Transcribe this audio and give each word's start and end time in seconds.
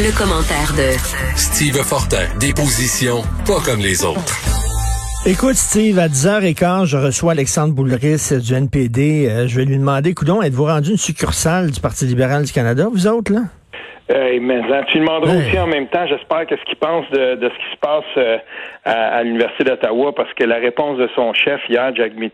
Le, 0.00 0.16
commentaire 0.16 0.72
de 0.72 0.96
Steve 1.36 1.76
Fortin, 1.84 2.24
des 2.40 2.54
positions 2.54 3.20
pas 3.44 3.60
comme 3.60 3.80
les 3.80 4.04
autres. 4.04 4.32
Écoute, 5.26 5.56
Steve, 5.56 5.98
à 5.98 6.08
10h15, 6.08 6.86
je 6.86 6.96
reçois 6.96 7.32
Alexandre 7.32 7.74
Boulris 7.74 8.32
du 8.40 8.54
NPD. 8.54 9.28
Euh, 9.28 9.46
je 9.46 9.56
vais 9.56 9.66
lui 9.66 9.76
demander, 9.76 10.14
coudon, 10.14 10.40
êtes-vous 10.40 10.64
rendu 10.64 10.92
une 10.92 10.96
succursale 10.96 11.70
du 11.70 11.80
Parti 11.80 12.06
libéral 12.06 12.44
du 12.44 12.52
Canada, 12.52 12.86
vous 12.90 13.06
autres, 13.06 13.32
là? 13.32 13.40
Euh, 14.10 14.38
mais 14.40 14.56
hein, 14.58 14.82
tu 14.88 14.98
demanderas 14.98 15.34
Ouais. 15.36 15.46
aussi 15.46 15.58
en 15.58 15.66
même 15.66 15.86
temps, 15.88 16.06
j'espère, 16.08 16.46
qu'est-ce 16.46 16.64
qu'il 16.64 16.78
pense 16.78 17.04
de, 17.10 17.34
de 17.36 17.48
ce 17.48 17.54
qui 17.54 17.70
se 17.74 17.78
passe 17.80 18.04
euh, 18.16 18.38
à, 18.84 19.18
à 19.18 19.22
l'Université 19.22 19.64
d'Ottawa, 19.64 20.14
parce 20.14 20.32
que 20.34 20.44
la 20.44 20.56
réponse 20.56 20.98
de 20.98 21.08
son 21.14 21.32
chef 21.34 21.60
hier, 21.68 21.94
Jagmeet 21.94 22.32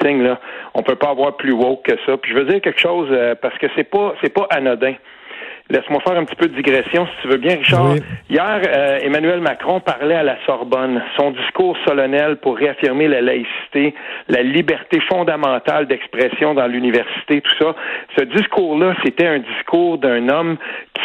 Singh, 0.00 0.22
là, 0.22 0.40
on 0.74 0.82
peut 0.82 0.96
pas 0.96 1.10
avoir 1.10 1.36
plus 1.36 1.52
woke 1.52 1.84
que 1.84 1.96
ça. 2.06 2.16
Puis 2.16 2.32
je 2.32 2.38
veux 2.38 2.44
dire 2.46 2.60
quelque 2.62 2.80
chose, 2.80 3.08
euh, 3.10 3.34
parce 3.40 3.58
que 3.58 3.66
c'est 3.76 3.84
pas 3.90 4.14
c'est 4.22 4.32
pas 4.32 4.46
anodin. 4.50 4.94
Laisse-moi 5.70 6.00
faire 6.00 6.16
un 6.16 6.24
petit 6.24 6.36
peu 6.36 6.48
de 6.48 6.54
digression, 6.54 7.06
si 7.06 7.22
tu 7.22 7.28
veux 7.28 7.36
bien, 7.36 7.56
Richard. 7.56 7.92
Oui. 7.92 8.00
Hier, 8.30 8.60
euh, 8.66 9.00
Emmanuel 9.02 9.40
Macron 9.40 9.80
parlait 9.80 10.14
à 10.14 10.22
la 10.22 10.36
Sorbonne. 10.46 11.02
Son 11.18 11.32
discours 11.32 11.76
solennel 11.86 12.36
pour 12.36 12.56
réaffirmer 12.56 13.06
la 13.06 13.20
laïcité, 13.20 13.94
la 14.28 14.42
liberté 14.42 14.98
fondamentale 15.10 15.86
d'expression 15.86 16.54
dans 16.54 16.66
l'université, 16.66 17.42
tout 17.42 17.54
ça. 17.60 17.74
Ce 18.16 18.24
discours-là, 18.24 18.94
c'était 19.04 19.26
un 19.26 19.40
discours 19.40 19.98
d'un 19.98 20.30
homme 20.30 20.56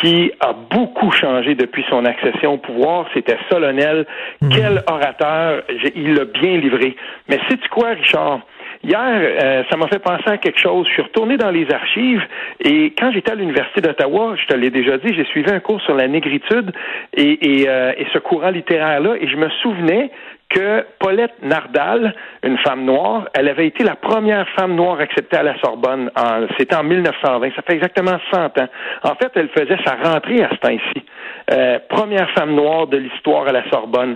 qui 0.02 0.32
a 0.40 0.54
beaucoup 0.54 1.12
changé 1.12 1.56
depuis 1.56 1.84
son 1.90 2.06
accession 2.06 2.54
au 2.54 2.58
pouvoir. 2.58 3.08
C'était 3.14 3.38
solennel. 3.52 4.06
Quel 4.50 4.82
orateur? 4.88 5.64
Il 5.94 6.14
l'a 6.14 6.26
bien 6.26 6.58
livré. 6.58 6.96
Mais 7.28 7.40
sais-tu 7.50 7.68
quoi, 7.68 7.90
Richard? 7.90 8.40
Hier, 8.84 9.00
euh, 9.00 9.64
ça 9.70 9.78
m'a 9.78 9.88
fait 9.88 10.00
penser 10.00 10.28
à 10.28 10.38
quelque 10.38 10.60
chose. 10.60 10.86
Je 10.88 10.94
suis 10.94 11.02
retourné 11.02 11.38
dans 11.38 11.52
les 11.52 11.72
archives 11.72 12.22
et 12.60 12.94
quand 12.98 13.12
j'étais 13.14 13.32
à 13.32 13.36
l'Université 13.36 13.80
d'Ottawa, 13.80 14.36
je 14.36 14.46
te 14.46 14.54
l'ai 14.54 14.72
déjà 14.72 14.98
dit, 14.98 15.14
j'ai 15.14 15.24
suivi 15.26 15.50
un 15.50 15.62
cours 15.62 15.82
sur 15.82 15.96
la 15.96 16.08
négritude 16.10 16.74
et, 17.14 17.62
et, 17.62 17.70
euh, 17.70 17.94
et 17.98 18.06
ce 18.12 18.20
courant 18.20 18.50
littéraire-là 18.50 19.16
et 19.22 19.28
je 19.30 19.38
me 19.38 19.50
souvenais 19.62 20.12
que 20.54 20.86
Paulette 21.00 21.42
Nardal, 21.42 22.14
une 22.44 22.58
femme 22.60 22.86
noire, 22.86 23.28
elle 23.34 23.48
avait 23.48 23.68
été 23.68 23.84
la 23.84 23.96
première 23.96 24.48
femme 24.50 24.76
noire 24.76 25.00
acceptée 25.00 25.38
à 25.38 25.44
la 25.44 25.58
Sorbonne. 25.60 26.12
C'était 26.58 26.76
en 26.76 26.84
1920. 26.84 27.56
Ça 27.56 27.62
fait 27.64 27.74
exactement 27.74 28.18
100 28.32 28.60
ans. 28.60 28.68
En 29.04 29.16
fait, 29.16 29.32
elle 29.36 29.50
faisait 29.50 29.78
sa 29.84 29.96
rentrée 29.96 30.44
à 30.44 30.50
ce 30.50 30.56
temps-ci. 30.58 31.06
Euh, 31.52 31.80
première 31.90 32.30
femme 32.32 32.54
noire 32.54 32.88
de 32.88 32.98
l'histoire 32.98 33.48
à 33.48 33.52
la 33.52 33.68
Sorbonne. 33.70 34.16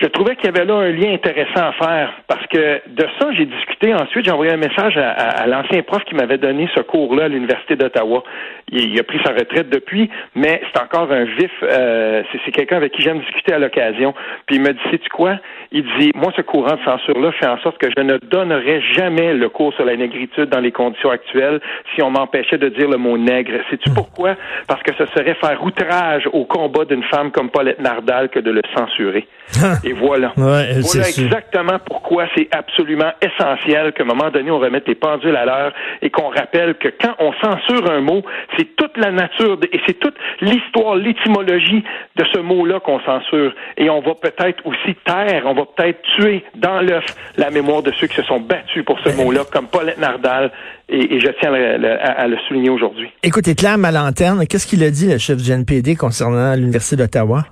Je 0.00 0.06
trouvais 0.06 0.34
qu'il 0.36 0.46
y 0.46 0.48
avait 0.48 0.64
là 0.64 0.74
un 0.74 0.90
lien 0.90 1.12
intéressant 1.12 1.68
à 1.68 1.72
faire 1.72 2.12
parce 2.26 2.44
que 2.48 2.80
de 2.88 3.06
ça, 3.20 3.28
j'ai 3.36 3.44
discuté 3.44 3.94
ensuite. 3.94 4.24
J'ai 4.24 4.30
envoyé 4.32 4.50
un 4.52 4.56
message 4.56 4.96
à, 4.96 5.10
à- 5.10 5.42
à 5.42 5.46
l'ancien 5.46 5.82
prof 5.82 6.02
qui 6.04 6.14
m'avait 6.14 6.38
donné 6.38 6.68
ce 6.74 6.80
cours-là 6.80 7.24
à 7.24 7.28
l'Université 7.28 7.76
d'Ottawa. 7.76 8.24
Il, 8.72 8.92
il 8.92 8.98
a 8.98 9.02
pris 9.04 9.20
sa 9.24 9.32
retraite 9.32 9.68
depuis, 9.68 10.08
mais 10.34 10.60
c'est 10.72 10.82
encore 10.82 11.12
un 11.12 11.24
vif. 11.24 11.50
euh, 11.62 12.22
c'est, 12.32 12.40
c'est 12.44 12.50
quelqu'un 12.52 12.78
avec 12.78 12.92
qui 12.92 13.02
j'aime 13.02 13.20
discuter 13.20 13.52
à 13.52 13.58
l'occasion. 13.58 14.14
Puis 14.46 14.56
il 14.56 14.62
me 14.62 14.72
dit, 14.72 14.80
sais-tu 14.90 15.08
quoi? 15.10 15.36
Il 15.72 15.84
dit, 15.98 16.10
moi, 16.14 16.32
ce 16.36 16.42
courant 16.42 16.74
de 16.76 16.82
censure-là 16.84 17.30
fait 17.32 17.46
en 17.46 17.58
sorte 17.58 17.78
que 17.78 17.88
je 17.96 18.02
ne 18.02 18.16
donnerai 18.16 18.80
jamais 18.96 19.34
le 19.34 19.48
cours 19.50 19.72
sur 19.74 19.84
la 19.84 19.94
négritude 19.96 20.46
dans 20.46 20.60
les 20.60 20.72
conditions 20.72 21.10
actuelles 21.10 21.60
si 21.94 22.02
on 22.02 22.10
m'empêchait 22.10 22.58
de 22.58 22.68
dire 22.70 22.88
le 22.88 22.96
mot 22.96 23.18
nègre. 23.18 23.52
Sais-tu 23.70 23.90
pourquoi? 23.94 24.36
Parce 24.66 24.82
que 24.82 24.92
ce 24.96 25.04
serait 25.14 25.34
faire 25.34 25.62
outrage 25.62 26.26
au 26.32 26.44
combat 26.46 26.86
d'une 26.86 27.04
femme 27.04 27.30
comme 27.30 27.50
Paulette 27.50 27.78
Nardal 27.80 28.30
que 28.30 28.40
de 28.40 28.50
le 28.50 28.62
censurer. 28.76 29.26
Et 29.84 29.92
voilà. 29.92 30.32
Ouais, 30.36 30.74
voilà 30.80 31.04
sûr. 31.04 31.24
exactement 31.24 31.78
pourquoi 31.84 32.26
c'est 32.36 32.48
absolument 32.52 33.10
essentiel 33.20 33.92
qu'à 33.92 34.04
un 34.04 34.06
moment 34.06 34.30
donné, 34.30 34.50
on 34.50 34.58
remette 34.58 34.86
les 34.86 34.94
pendules 34.94 35.34
à 35.36 35.44
l'heure 35.44 35.72
et 36.02 36.10
qu'on 36.10 36.28
rappelle 36.28 36.74
que 36.76 36.88
quand 37.00 37.14
on 37.18 37.32
censure 37.42 37.90
un 37.90 38.00
mot, 38.00 38.22
c'est 38.56 38.76
toute 38.76 38.96
la 38.96 39.10
nature 39.10 39.56
de- 39.58 39.68
et 39.72 39.80
c'est 39.86 39.98
toute 39.98 40.14
l'histoire, 40.40 40.96
l'étymologie 40.96 41.82
de 42.16 42.24
ce 42.32 42.38
mot-là 42.38 42.80
qu'on 42.80 43.00
censure. 43.00 43.52
Et 43.76 43.90
on 43.90 44.00
va 44.00 44.14
peut-être 44.14 44.64
aussi 44.66 44.94
taire, 45.04 45.42
on 45.46 45.54
va 45.54 45.64
peut-être 45.76 46.00
tuer 46.16 46.44
dans 46.54 46.80
l'œuf 46.80 47.04
la 47.36 47.50
mémoire 47.50 47.82
de 47.82 47.90
ceux 47.92 48.06
qui 48.06 48.16
se 48.16 48.22
sont 48.22 48.40
battus 48.40 48.84
pour 48.84 48.98
ce 49.00 49.08
Ben, 49.08 49.16
mot-là, 49.16 49.40
comme 49.52 49.66
Paulette 49.66 49.98
Nardal, 49.98 50.50
et, 50.88 51.14
et 51.16 51.20
je 51.20 51.28
tiens 51.40 51.52
à, 51.54 51.76
le- 51.78 52.00
à- 52.00 52.20
à 52.22 52.28
le 52.28 52.36
souligner 52.48 52.70
aujourd'hui. 52.70 53.10
Écoutez, 53.22 53.54
clame 53.54 53.84
à 53.84 53.90
l'antenne. 53.90 54.46
Qu'est-ce 54.46 54.66
qu'il 54.66 54.82
a 54.84 54.90
dit, 54.90 55.10
le 55.10 55.18
chef 55.18 55.38
du 55.38 55.50
NPD, 55.50 55.96
concernant 55.96 56.54
l'Université 56.54 56.96
d'Ottawa? 56.96 57.44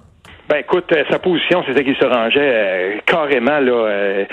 Ben 0.50 0.56
écoute, 0.58 0.90
euh, 0.92 1.04
sa 1.08 1.20
position, 1.20 1.62
c'était 1.64 1.84
qu'il 1.84 1.94
se 1.94 2.04
rangeait 2.04 2.40
euh, 2.42 2.94
carrément 3.06 3.60
là. 3.60 3.72
euh, 3.72 4.24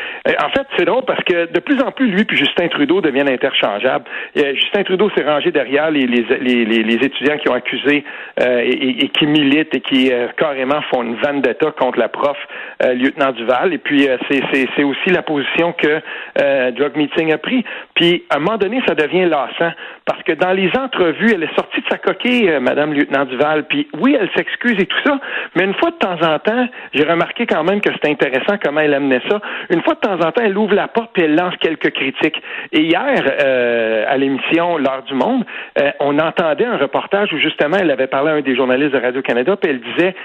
en 0.43 0.49
fait, 0.49 0.65
c'est 0.75 0.85
drôle 0.85 1.05
parce 1.05 1.23
que 1.23 1.45
de 1.53 1.59
plus 1.59 1.79
en 1.79 1.91
plus, 1.91 2.07
lui 2.09 2.25
puis 2.25 2.35
Justin 2.35 2.69
Trudeau 2.69 3.01
deviennent 3.01 3.29
interchangeables. 3.29 4.05
Euh, 4.35 4.55
Justin 4.55 4.83
Trudeau 4.83 5.11
s'est 5.15 5.23
rangé 5.23 5.51
derrière 5.51 5.91
les, 5.91 6.07
les, 6.07 6.25
les, 6.41 6.65
les- 6.65 7.05
étudiants 7.05 7.37
qui 7.37 7.47
ont 7.49 7.53
accusé 7.53 8.03
euh, 8.41 8.61
et, 8.65 9.03
et- 9.05 9.09
qui 9.09 9.27
militent 9.27 9.75
et 9.75 9.81
qui 9.81 10.11
carrément 10.37 10.81
font 10.91 11.03
une 11.03 11.17
vendetta 11.17 11.69
contre 11.77 11.99
la 11.99 12.09
prof 12.09 12.35
lieutenant 12.83 13.31
Duval. 13.33 13.73
Et 13.73 13.77
puis 13.77 14.07
c'est, 14.31 14.83
aussi 14.83 15.09
la 15.11 15.21
position 15.21 15.73
que 15.73 16.01
Drug 16.71 16.95
Meeting 16.95 17.31
a 17.31 17.37
pris. 17.37 17.63
Puis 17.93 18.23
à 18.31 18.37
un 18.37 18.39
moment 18.39 18.57
donné, 18.57 18.81
ça 18.87 18.95
devient 18.95 19.25
lassant 19.25 19.71
parce 20.05 20.23
que 20.23 20.31
dans 20.31 20.53
les 20.53 20.71
entrevues, 20.75 21.31
elle 21.35 21.43
est 21.43 21.55
sortie 21.55 21.81
de 21.81 21.85
sa 21.91 21.97
coquille, 21.99 22.49
Madame 22.59 22.93
lieutenant 22.93 23.25
Duval. 23.25 23.65
Puis 23.67 23.87
oui, 23.99 24.17
elle 24.19 24.29
s'excuse 24.35 24.75
et 24.79 24.85
tout 24.87 24.97
ça, 25.05 25.19
mais 25.55 25.65
une 25.65 25.75
fois 25.75 25.91
en 26.11 26.39
temps, 26.39 26.67
j'ai 26.93 27.03
remarqué 27.03 27.45
quand 27.45 27.63
même 27.63 27.81
que 27.81 27.91
c'était 27.93 28.09
intéressant 28.09 28.57
comment 28.61 28.81
elle 28.81 28.93
amenait 28.93 29.21
ça. 29.29 29.39
Une 29.69 29.81
fois 29.81 29.95
de 29.95 29.99
temps 29.99 30.19
en 30.19 30.31
temps, 30.31 30.43
elle 30.43 30.57
ouvre 30.57 30.73
la 30.73 30.87
porte 30.87 31.11
puis 31.13 31.23
elle 31.23 31.35
lance 31.35 31.55
quelques 31.59 31.91
critiques. 31.91 32.41
Et 32.71 32.81
hier, 32.81 33.23
euh, 33.43 34.05
à 34.07 34.17
l'émission 34.17 34.77
L'heure 34.77 35.03
du 35.03 35.13
monde, 35.13 35.45
euh, 35.79 35.91
on 35.99 36.19
entendait 36.19 36.65
un 36.65 36.77
reportage 36.77 37.31
où 37.33 37.37
justement 37.37 37.77
elle 37.77 37.91
avait 37.91 38.07
parlé 38.07 38.31
à 38.31 38.35
un 38.35 38.41
des 38.41 38.55
journalistes 38.55 38.93
de 38.93 38.99
Radio 38.99 39.21
Canada 39.21 39.55
puis 39.55 39.71
elle 39.71 39.81
disait 39.81 40.15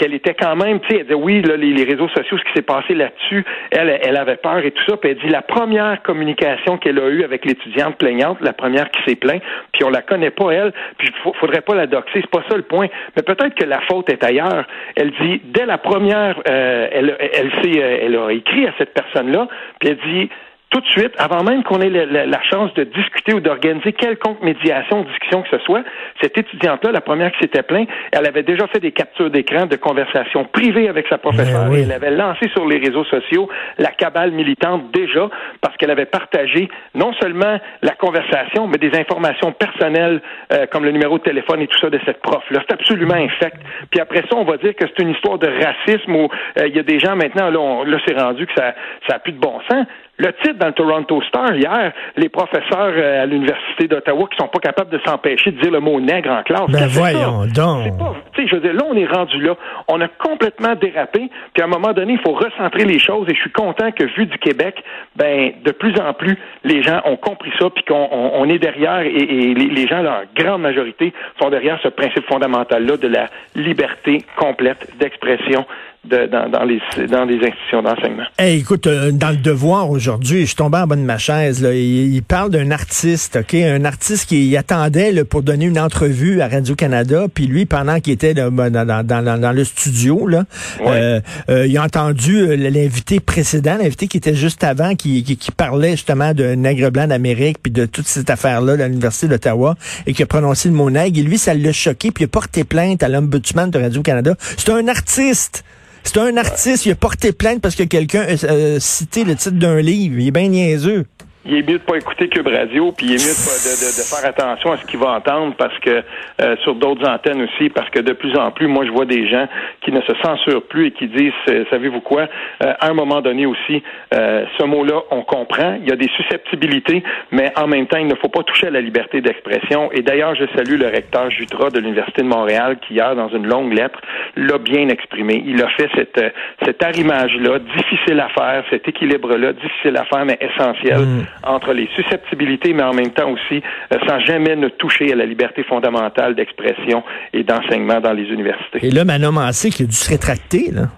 qu'elle 0.00 0.14
était 0.14 0.34
quand 0.34 0.56
même, 0.56 0.80
tu 0.80 0.88
sais, 0.88 0.96
elle 1.00 1.02
disait 1.02 1.14
oui, 1.14 1.42
là, 1.42 1.56
les, 1.56 1.84
réseaux 1.84 2.08
sociaux, 2.08 2.38
ce 2.38 2.44
qui 2.44 2.52
s'est 2.54 2.62
passé 2.62 2.94
là-dessus, 2.94 3.44
elle, 3.70 4.00
elle 4.02 4.16
avait 4.16 4.36
peur 4.36 4.58
et 4.64 4.70
tout 4.70 4.82
ça, 4.88 4.96
puis 4.96 5.10
elle 5.10 5.18
dit 5.18 5.28
la 5.28 5.42
première 5.42 6.00
communication 6.02 6.78
qu'elle 6.78 6.98
a 6.98 7.08
eue 7.08 7.22
avec 7.22 7.44
l'étudiante 7.44 7.96
plaignante, 7.96 8.38
la 8.40 8.54
première 8.54 8.90
qui 8.90 9.02
s'est 9.04 9.16
plainte, 9.16 9.42
puis 9.72 9.84
on 9.84 9.90
la 9.90 10.00
connaît 10.00 10.30
pas 10.30 10.52
elle, 10.52 10.72
puis 10.96 11.12
faudrait 11.38 11.60
pas 11.60 11.74
la 11.74 11.86
doxer, 11.86 12.22
c'est 12.22 12.30
pas 12.30 12.42
ça 12.48 12.56
le 12.56 12.62
point, 12.62 12.88
mais 13.14 13.22
peut-être 13.22 13.54
que 13.54 13.64
la 13.64 13.80
faute 13.82 14.08
est 14.08 14.24
ailleurs. 14.24 14.66
Elle 14.96 15.10
dit 15.20 15.42
dès 15.44 15.66
la 15.66 15.76
première, 15.76 16.40
euh, 16.48 16.88
elle, 16.90 17.16
elle, 17.34 17.50
euh, 17.50 17.98
elle 18.02 18.16
a 18.16 18.30
écrit 18.30 18.66
à 18.66 18.72
cette 18.78 18.94
personne-là, 18.94 19.48
puis 19.78 19.90
elle 19.90 19.98
dit 20.10 20.30
tout 20.70 20.80
de 20.80 20.86
suite, 20.86 21.12
avant 21.18 21.42
même 21.42 21.62
qu'on 21.64 21.80
ait 21.80 21.90
la, 21.90 22.06
la- 22.06 22.26
la 22.26 22.42
chance 22.42 22.72
de 22.74 22.84
discuter 22.84 23.34
ou 23.34 23.40
d'organiser 23.40 23.92
quelconque 23.92 24.40
médiation, 24.42 25.02
discussion 25.02 25.42
que 25.42 25.48
ce 25.50 25.58
soit, 25.64 25.82
cette 26.22 26.38
étudiante-là, 26.38 26.92
la 26.92 27.00
première 27.00 27.32
qui 27.32 27.40
s'était 27.40 27.62
plainte, 27.64 27.88
elle 28.12 28.26
avait 28.26 28.44
déjà 28.44 28.66
fait 28.68 28.78
des 28.80 28.92
captures 28.92 29.30
d'écran 29.30 29.66
de 29.66 29.74
conversations 29.76 30.44
privées 30.44 30.88
avec 30.88 31.06
sa 31.08 31.18
professeure 31.18 31.66
oui. 31.70 31.80
et 31.80 31.82
elle 31.82 31.92
avait 31.92 32.12
lancé 32.12 32.48
sur 32.50 32.66
les 32.66 32.78
réseaux 32.78 33.04
sociaux 33.04 33.48
la 33.78 33.90
cabale 33.90 34.30
militante 34.30 34.90
déjà 34.92 35.28
parce 35.60 35.76
qu'elle 35.76 35.90
avait 35.90 36.06
partagé 36.06 36.68
non 36.94 37.12
seulement 37.20 37.58
la 37.82 37.92
conversation, 37.92 38.68
mais 38.68 38.78
des 38.78 38.96
informations 38.98 39.52
personnelles 39.52 40.20
euh, 40.52 40.66
comme 40.70 40.84
le 40.84 40.92
numéro 40.92 41.18
de 41.18 41.24
téléphone 41.24 41.60
et 41.62 41.66
tout 41.66 41.78
ça 41.80 41.90
de 41.90 41.98
cette 42.06 42.20
prof-là. 42.22 42.60
C'est 42.68 42.74
absolument 42.74 43.14
infect. 43.14 43.56
Puis 43.90 44.00
après 44.00 44.20
ça, 44.20 44.36
on 44.36 44.44
va 44.44 44.56
dire 44.56 44.74
que 44.76 44.84
c'est 44.86 45.02
une 45.02 45.10
histoire 45.10 45.38
de 45.38 45.48
racisme 45.48 46.14
où 46.14 46.28
euh, 46.58 46.68
il 46.68 46.76
y 46.76 46.78
a 46.78 46.82
des 46.84 46.98
gens 47.00 47.16
maintenant, 47.16 47.50
là, 47.50 47.58
on- 47.58 47.82
là 47.84 47.98
c'est 48.06 48.16
rendu 48.18 48.46
que 48.46 48.52
ça 48.56 48.74
ça 49.08 49.16
a 49.16 49.18
plus 49.18 49.32
de 49.32 49.38
bon 49.40 49.58
sens. 49.68 49.86
Le 50.20 50.34
titre 50.34 50.58
dans 50.58 50.66
le 50.66 50.72
Toronto 50.72 51.22
Star 51.22 51.54
hier, 51.54 51.92
les 52.16 52.28
professeurs 52.28 52.92
euh, 52.92 53.22
à 53.22 53.24
l'université 53.24 53.88
d'Ottawa 53.88 54.28
qui 54.30 54.36
sont 54.36 54.48
pas 54.48 54.58
capables 54.58 54.90
de 54.90 55.00
s'empêcher 55.02 55.50
de 55.50 55.60
dire 55.62 55.70
le 55.70 55.80
mot 55.80 55.98
nègre 55.98 56.30
en 56.30 56.42
classe. 56.42 56.68
Ben 56.68 56.86
voyons 56.88 57.44
ça? 57.44 57.62
donc. 57.62 57.84
C'est 57.84 57.98
pas, 57.98 58.14
tu 58.34 58.42
sais, 58.42 58.48
je 58.48 58.56
veux 58.56 58.60
dire, 58.60 58.74
là 58.74 58.82
on 58.86 58.96
est 58.96 59.06
rendu 59.06 59.40
là, 59.40 59.54
on 59.88 59.98
a 60.02 60.08
complètement 60.08 60.74
dérapé. 60.74 61.30
Puis 61.54 61.62
à 61.62 61.64
un 61.64 61.68
moment 61.68 61.94
donné, 61.94 62.12
il 62.12 62.20
faut 62.20 62.34
recentrer 62.34 62.84
les 62.84 62.98
choses. 62.98 63.26
Et 63.30 63.34
je 63.34 63.40
suis 63.40 63.50
content 63.50 63.92
que 63.92 64.04
vu 64.14 64.26
du 64.26 64.36
Québec, 64.36 64.84
ben 65.16 65.52
de 65.64 65.70
plus 65.70 65.98
en 65.98 66.12
plus 66.12 66.36
les 66.64 66.82
gens 66.82 67.00
ont 67.06 67.16
compris 67.16 67.52
ça, 67.58 67.70
puis 67.70 67.82
qu'on 67.84 68.08
on, 68.12 68.42
on 68.42 68.48
est 68.50 68.58
derrière 68.58 69.00
et, 69.00 69.08
et 69.08 69.54
les, 69.54 69.68
les 69.70 69.86
gens, 69.86 70.04
en 70.04 70.20
grande 70.36 70.60
majorité, 70.60 71.14
sont 71.40 71.48
derrière 71.48 71.80
ce 71.82 71.88
principe 71.88 72.26
fondamental 72.26 72.84
là 72.84 72.98
de 72.98 73.08
la 73.08 73.26
liberté 73.54 74.18
complète 74.36 74.86
d'expression 74.98 75.64
de, 76.04 76.26
dans, 76.26 76.48
dans, 76.48 76.64
les, 76.64 76.80
dans 77.08 77.24
les 77.24 77.36
institutions 77.36 77.82
d'enseignement. 77.82 78.24
Hey, 78.38 78.60
écoute, 78.60 78.86
euh, 78.86 79.12
dans 79.12 79.30
le 79.30 79.36
devoir 79.36 79.90
aujourd'hui, 79.90 80.40
je 80.40 80.46
suis 80.46 80.56
tombé 80.56 80.78
en 80.78 80.86
bas 80.86 80.96
de 80.96 81.02
ma 81.02 81.18
chaise. 81.18 81.62
Là, 81.62 81.74
il, 81.74 82.14
il 82.14 82.22
parle 82.22 82.50
d'un 82.50 82.70
artiste, 82.70 83.36
ok, 83.36 83.54
un 83.54 83.84
artiste 83.84 84.28
qui 84.28 84.56
attendait 84.56 85.12
là, 85.12 85.26
pour 85.26 85.42
donner 85.42 85.66
une 85.66 85.78
entrevue 85.78 86.40
à 86.40 86.48
Radio 86.48 86.74
Canada, 86.74 87.26
puis 87.32 87.46
lui, 87.46 87.66
pendant 87.66 88.00
qu'il 88.00 88.14
était 88.14 88.32
là, 88.32 88.48
ben, 88.48 88.70
dans, 88.70 88.86
dans, 88.86 89.04
dans, 89.04 89.38
dans, 89.38 89.52
le 89.52 89.64
studio, 89.64 90.26
là, 90.26 90.44
euh, 90.80 91.20
euh, 91.50 91.66
il 91.66 91.76
a 91.76 91.84
entendu 91.84 92.56
l'invité 92.56 93.20
précédent, 93.20 93.76
l'invité 93.76 94.08
qui 94.08 94.16
était 94.16 94.34
juste 94.34 94.64
avant, 94.64 94.94
qui, 94.94 95.22
qui, 95.22 95.36
qui 95.36 95.52
parlait 95.52 95.92
justement 95.92 96.32
de 96.32 96.54
nègre 96.54 96.90
blanc 96.90 97.08
d'Amérique, 97.08 97.58
puis 97.62 97.72
de 97.72 97.84
toute 97.84 98.06
cette 98.06 98.30
affaire-là 98.30 98.78
de 98.78 98.84
l'université 98.84 99.28
d'Ottawa, 99.28 99.76
et 100.06 100.14
qui 100.14 100.22
a 100.22 100.26
prononcé 100.26 100.70
le 100.70 100.74
mot 100.74 100.88
nègre. 100.88 101.18
Et 101.18 101.22
lui, 101.22 101.36
ça 101.36 101.52
l'a 101.52 101.72
choqué, 101.72 102.10
puis 102.10 102.22
il 102.22 102.26
a 102.26 102.28
porté 102.28 102.64
plainte 102.64 103.02
à 103.02 103.08
l'ombudsman 103.08 103.70
de 103.70 103.78
Radio 103.78 104.00
Canada. 104.00 104.34
C'est 104.56 104.70
un 104.70 104.88
artiste. 104.88 105.62
C'est 106.02 106.18
un 106.18 106.36
artiste, 106.36 106.86
il 106.86 106.92
a 106.92 106.94
porté 106.94 107.32
plainte 107.32 107.60
parce 107.60 107.74
que 107.74 107.82
quelqu'un 107.84 108.22
a 108.22 108.80
cité 108.80 109.24
le 109.24 109.36
titre 109.36 109.56
d'un 109.56 109.80
livre. 109.80 110.18
Il 110.18 110.26
est 110.26 110.30
bien 110.30 110.48
niaiseux 110.48 111.06
il 111.46 111.54
est 111.54 111.68
mieux 111.68 111.78
de 111.78 111.82
pas 111.82 111.96
écouter 111.96 112.28
Cube 112.28 112.48
Radio, 112.48 112.92
puis 112.92 113.06
il 113.06 113.12
est 113.12 113.24
mieux 113.24 113.32
de, 113.32 113.72
de, 113.80 113.96
de, 113.96 114.04
faire 114.04 114.28
attention 114.28 114.72
à 114.72 114.76
ce 114.76 114.84
qu'il 114.84 114.98
va 115.00 115.12
entendre, 115.12 115.54
parce 115.56 115.76
que 115.78 116.02
euh, 116.42 116.56
sur 116.62 116.74
d'autres 116.74 117.08
antennes 117.08 117.42
aussi, 117.42 117.70
parce 117.70 117.88
que 117.88 118.00
de 118.00 118.12
plus 118.12 118.36
en 118.36 118.50
plus, 118.50 118.66
moi, 118.66 118.84
je 118.84 118.90
vois 118.90 119.06
des 119.06 119.26
gens 119.26 119.48
qui 119.80 119.90
ne 119.90 120.02
se 120.02 120.12
censurent 120.22 120.62
plus 120.62 120.88
et 120.88 120.90
qui 120.90 121.08
disent, 121.08 121.32
euh, 121.48 121.64
savez-vous 121.70 122.02
quoi, 122.02 122.28
euh, 122.62 122.74
à 122.78 122.90
un 122.90 122.92
moment 122.92 123.22
donné 123.22 123.46
aussi, 123.46 123.82
ce 124.12 124.64
mot-là, 124.64 125.00
on 125.10 125.22
comprend, 125.22 125.78
il 125.80 125.88
y 125.88 125.92
a 125.92 125.96
des 125.96 126.10
susceptibilités, 126.16 127.02
mais 127.30 127.52
en 127.56 127.66
même 127.66 127.86
temps, 127.86 127.98
il 127.98 128.06
ne 128.06 128.14
faut 128.16 128.28
pas 128.28 128.42
toucher 128.42 128.66
à 128.66 128.70
la 128.70 128.80
liberté 128.80 129.20
d'expression. 129.20 129.90
Et 129.92 130.02
d'ailleurs, 130.02 130.34
je 130.34 130.44
salue 130.54 130.78
le 130.78 130.86
recteur 130.88 131.30
Jutra 131.30 131.70
de 131.70 131.78
l'Université 131.78 132.22
de 132.22 132.26
Montréal, 132.26 132.78
qui 132.86 132.94
hier, 132.94 133.14
dans 133.14 133.28
une 133.28 133.46
longue 133.46 133.72
lettre, 133.72 133.98
l'a 134.36 134.58
bien 134.58 134.88
exprimé. 134.88 135.42
Il 135.46 135.62
a 135.62 135.68
fait 135.70 135.88
cette, 135.94 136.34
cet 136.64 136.82
arrimage-là, 136.82 137.60
difficile 137.60 138.20
à 138.20 138.28
faire, 138.28 138.64
cet 138.70 138.88
équilibre-là, 138.88 139.52
difficile 139.52 139.96
à 139.96 140.04
faire, 140.04 140.24
mais 140.24 140.38
essentiel. 140.40 141.00
Mm 141.00 141.29
entre 141.42 141.72
les 141.72 141.88
susceptibilités, 141.94 142.72
mais 142.72 142.82
en 142.82 142.94
même 142.94 143.10
temps 143.10 143.30
aussi 143.30 143.62
euh, 143.92 143.98
sans 144.06 144.20
jamais 144.20 144.56
ne 144.56 144.68
toucher 144.68 145.12
à 145.12 145.16
la 145.16 145.26
liberté 145.26 145.62
fondamentale 145.64 146.34
d'expression 146.34 147.02
et 147.32 147.42
d'enseignement 147.42 148.00
dans 148.00 148.12
les 148.12 148.24
universités. 148.24 148.80
Et 148.82 148.90
là, 148.90 149.04
Manon 149.04 149.32
Massé 149.32 149.70
qui 149.70 149.82
a 149.82 149.86
dû 149.86 149.94
se 149.94 150.10
rétracter, 150.10 150.70
là. 150.72 150.88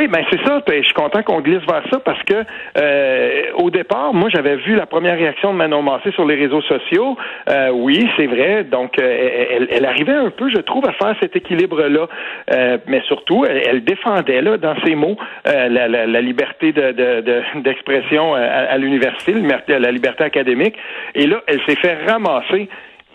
Oui, 0.00 0.08
ben 0.08 0.24
c'est 0.30 0.42
ça. 0.46 0.62
Je 0.66 0.80
suis 0.80 0.94
content 0.94 1.22
qu'on 1.22 1.42
glisse 1.42 1.60
vers 1.68 1.82
ça 1.90 2.00
parce 2.00 2.22
que 2.22 2.32
euh, 2.78 3.42
au 3.56 3.68
départ, 3.68 4.14
moi 4.14 4.30
j'avais 4.30 4.56
vu 4.56 4.74
la 4.74 4.86
première 4.86 5.14
réaction 5.14 5.52
de 5.52 5.58
Manon 5.58 5.82
Massé 5.82 6.10
sur 6.12 6.24
les 6.24 6.36
réseaux 6.36 6.62
sociaux. 6.62 7.18
Euh, 7.50 7.68
oui, 7.68 8.08
c'est 8.16 8.24
vrai. 8.24 8.64
Donc 8.64 8.98
elle, 8.98 9.68
elle, 9.70 9.84
arrivait 9.84 10.14
un 10.14 10.30
peu, 10.30 10.48
je 10.48 10.62
trouve, 10.62 10.88
à 10.88 10.92
faire 10.92 11.14
cet 11.20 11.36
équilibre-là. 11.36 12.08
Euh, 12.50 12.78
mais 12.86 13.02
surtout, 13.08 13.44
elle, 13.44 13.84
défendait 13.84 14.40
là 14.40 14.56
dans 14.56 14.74
ses 14.86 14.94
mots 14.94 15.18
la, 15.44 15.68
la, 15.68 16.06
la, 16.06 16.20
liberté 16.22 16.72
d'expression 16.72 18.32
de, 18.32 18.38
de, 18.38 18.42
à, 18.42 18.72
à 18.72 18.78
l'université, 18.78 19.34
la 19.68 19.92
liberté 19.92 20.24
académique. 20.24 20.76
Et 21.14 21.26
là, 21.26 21.42
elle 21.46 21.60
s'est 21.66 21.76
fait 21.76 21.98
ramasser 22.06 22.70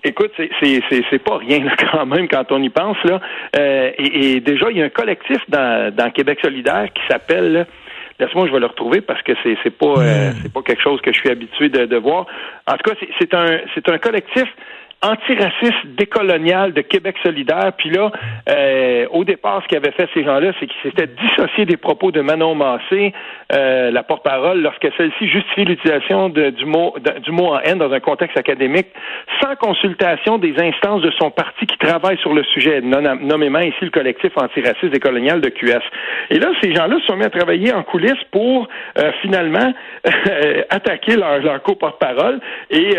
Écoute, 0.05 0.31
c'est 0.37 1.23
pas 1.23 1.37
rien 1.37 1.67
quand 1.91 2.05
même 2.05 2.27
quand 2.27 2.51
on 2.51 2.61
y 2.61 2.69
pense 2.69 2.97
là. 3.03 3.19
Euh, 3.57 3.89
et, 3.97 4.39
déjà, 4.39 4.69
il 4.69 4.77
y 4.77 4.81
a 4.81 4.85
un 4.85 4.89
collectif 4.89 5.39
dans, 5.49 5.93
dans 5.93 6.11
Québec 6.11 6.39
solidaire 6.41 6.87
qui 6.93 7.01
s'appelle 7.09 7.65
Laisse-moi, 8.17 8.47
je 8.47 8.53
vais 8.53 8.59
le 8.59 8.67
retrouver 8.67 9.01
parce 9.01 9.21
que 9.23 9.33
c'est 9.43 9.57
c'est 9.61 9.77
pas 9.77 9.87
euh, 9.97 10.29
hmm. 10.29 10.35
c'est 10.41 10.53
pas 10.53 10.61
quelque 10.61 10.81
chose 10.81 11.01
que 11.01 11.11
je 11.11 11.19
suis 11.19 11.29
habitué 11.29 11.67
de, 11.67 11.85
de 11.85 11.97
voir. 11.97 12.27
En 12.65 12.77
tout 12.77 12.89
cas, 12.89 12.95
c'est 13.19 13.33
un 13.33 13.59
c'est 13.73 13.89
un 13.89 13.97
collectif 13.97 14.45
antiraciste 15.05 15.85
décolonial 15.97 16.73
de 16.73 16.81
Québec 16.81 17.15
solidaire. 17.23 17.71
Puis 17.77 17.89
là, 17.89 18.11
euh, 18.49 19.05
au 19.11 19.23
départ, 19.23 19.61
ce 19.63 19.67
qu'avaient 19.67 19.91
fait 19.91 20.09
ces 20.13 20.23
gens-là, 20.23 20.51
c'est 20.59 20.67
qu'ils 20.67 20.81
s'étaient 20.91 21.07
dissociés 21.07 21.65
des 21.65 21.77
propos 21.77 22.11
de 22.11 22.21
Manon 22.21 22.55
Massé, 22.55 23.13
euh, 23.53 23.91
la 23.91 24.03
porte-parole, 24.03 24.61
lorsque 24.61 24.87
celle-ci 24.97 25.27
justifie 25.27 25.65
l'utilisation 25.65 26.29
du 26.29 26.65
mot 26.65 26.95
du 27.23 27.31
mot 27.31 27.53
en 27.53 27.59
haine 27.59 27.77
dans 27.77 27.91
un 27.91 27.99
contexte 27.99 28.37
académique, 28.37 28.87
sans 29.41 29.55
consultation 29.55 30.37
des 30.37 30.55
instances 30.59 31.01
de 31.01 31.11
son 31.19 31.29
parti 31.29 31.65
qui 31.65 31.77
travaillent 31.77 32.17
sur 32.19 32.33
le 32.33 32.43
sujet, 32.43 32.81
nommément 32.81 33.59
ici 33.59 33.77
le 33.81 33.89
collectif 33.89 34.31
antiraciste 34.37 34.91
décolonial 34.91 35.41
de 35.41 35.49
QS. 35.49 35.83
Et 36.31 36.39
là, 36.39 36.47
ces 36.61 36.73
gens-là 36.73 36.97
se 36.99 37.05
sont 37.05 37.15
mis 37.15 37.25
à 37.25 37.29
travailler 37.29 37.73
en 37.73 37.83
coulisses 37.83 38.23
pour 38.31 38.67
euh, 38.97 39.11
finalement 39.21 39.73
attaquer 40.69 41.15
leur, 41.15 41.39
leur 41.39 41.61
co-porte-parole. 41.61 42.39
Et 42.69 42.95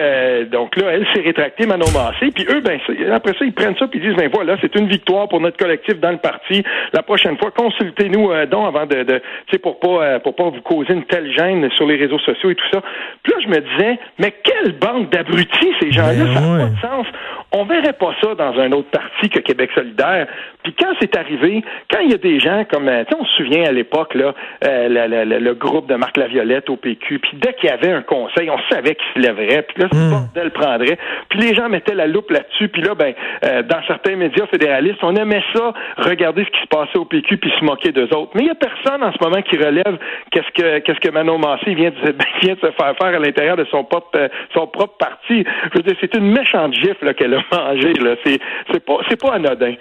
donc 0.51 0.77
là, 0.77 0.93
elle 0.93 1.07
s'est 1.15 1.23
rétractée, 1.23 1.67
Manon 1.67 1.87
puis 2.35 2.47
eux, 2.49 2.61
ben, 2.61 2.79
après 3.13 3.33
ça, 3.39 3.45
ils 3.45 3.53
prennent 3.53 3.77
ça 3.77 3.87
puis 3.89 3.99
ils 3.99 4.09
disent, 4.09 4.17
ben 4.17 4.31
voilà, 4.33 4.57
c'est 4.61 4.75
une 4.77 4.89
victoire 4.89 5.29
pour 5.29 5.41
notre 5.41 5.57
collectif 5.57 5.99
dans 6.01 6.11
le 6.11 6.19
parti. 6.19 6.63
La 6.93 7.03
prochaine 7.03 7.37
fois, 7.39 7.51
consultez-nous 7.51 8.31
euh, 8.31 8.47
donc 8.47 8.69
avant 8.69 8.87
de, 8.87 9.03
de 9.03 9.19
tu 9.19 9.53
sais, 9.53 9.59
pour 9.59 9.79
pas 9.79 10.03
euh, 10.03 10.19
pour 10.19 10.35
pas 10.35 10.51
vous 10.51 10.61
causer 10.63 10.93
une 10.93 11.05
telle 11.05 11.33
gêne 11.33 11.69
sur 11.77 11.87
les 11.87 11.97
réseaux 11.97 12.19
sociaux 12.19 12.51
et 12.51 12.55
tout 12.55 12.69
ça. 12.73 12.83
Puis 13.23 13.33
là, 13.33 13.39
je 13.43 13.49
me 13.49 13.61
disais, 13.61 13.99
mais 14.19 14.35
quelle 14.43 14.73
bande 14.79 15.11
d'abrutis 15.11 15.73
ces 15.81 15.93
gens-là, 15.93 16.25
ben 16.25 16.35
ça 16.35 16.41
n'a 16.41 16.59
pas 16.59 16.65
de 16.65 16.81
sens. 16.81 17.07
On 17.53 17.65
verrait 17.65 17.93
pas 17.93 18.13
ça 18.21 18.35
dans 18.35 18.59
un 18.59 18.73
autre 18.73 18.91
parti 18.91 19.29
que 19.29 19.41
Québec 19.41 19.71
solidaire. 19.75 20.27
Puis 20.63 20.75
quand 20.75 20.93
c'est 21.01 21.17
arrivé, 21.17 21.63
quand 21.91 22.01
il 22.01 22.11
y 22.11 22.15
a 22.15 22.19
des 22.19 22.41
gens 22.41 22.65
comme, 22.71 22.89
euh, 22.89 23.05
tu 23.05 23.15
sais, 23.15 23.21
on 23.21 23.25
se 23.25 23.37
souvient 23.37 23.65
à 23.65 23.73
l'époque 23.73 24.15
là, 24.15 24.35
le 24.63 25.53
groupe 25.55 25.89
de 25.89 25.95
Marc 25.95 26.17
Laviolette 26.17 26.69
au 26.71 26.77
PQ, 26.77 27.19
puis 27.19 27.33
dès 27.35 27.55
qu'il 27.55 27.69
y 27.69 27.73
avait 27.73 27.93
un 27.93 28.03
conseil, 28.03 28.51
on 28.51 28.59
savait 28.71 28.95
qu'il 28.95 29.23
se 29.23 29.27
lèverait, 29.27 29.63
puis 29.63 29.83
là, 29.83 29.89
ce 29.93 29.97
mmh. 29.97 30.11
bordel 30.11 30.51
prendrait. 30.51 30.99
Puis 31.29 31.41
les 31.41 31.55
gens 31.55 31.69
mettait 31.69 31.95
la 31.95 32.07
loupe 32.07 32.31
là-dessus. 32.31 32.69
Puis 32.69 32.83
là, 32.83 32.95
ben, 32.95 33.15
euh, 33.45 33.63
dans 33.63 33.83
certains 33.87 34.17
médias 34.17 34.47
fédéralistes, 34.47 35.03
on 35.03 35.15
aimait 35.15 35.43
ça, 35.55 35.73
regarder 35.99 36.45
ce 36.45 36.51
qui 36.51 36.63
se 36.63 36.69
passait 36.69 36.99
au 36.99 37.05
PQ 37.05 37.37
puis 37.39 37.53
se 37.59 37.65
moquer 37.65 37.93
d'eux 37.93 38.09
autres. 38.15 38.33
Mais 38.35 38.43
il 38.43 38.45
n'y 38.47 38.51
a 38.51 38.55
personne 38.55 39.03
en 39.03 39.13
ce 39.13 39.19
moment 39.23 39.43
qui 39.43 39.57
relève 39.57 39.99
qu'est-ce 40.31 40.51
que 40.53 40.79
qu'est-ce 40.81 41.01
que 41.01 41.11
Manon 41.11 41.39
Massé 41.39 41.75
vient 41.75 41.91
de, 41.91 41.97
vient 42.43 42.55
de 42.55 42.61
se 42.61 42.71
faire 42.73 42.95
faire 43.01 43.15
à 43.15 43.19
l'intérieur 43.19 43.57
de 43.57 43.65
son 43.71 43.85
propre 43.85 44.11
euh, 44.17 44.29
son 44.55 44.67
propre 44.67 44.97
parti. 44.99 45.45
Je 45.73 45.79
veux 45.79 45.83
dire, 45.83 45.97
c'est 46.01 46.15
une 46.17 46.31
méchante 46.31 46.75
gifle 46.75 47.15
qu'elle 47.15 47.35
a 47.35 47.36
mangée. 47.53 47.93
Là, 47.95 48.17
c'est 48.25 48.39
c'est 48.73 48.85
pas 48.85 48.99
c'est 49.09 49.21
pas 49.21 49.35
anodin. 49.35 49.75